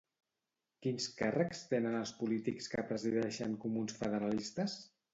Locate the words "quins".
0.85-1.07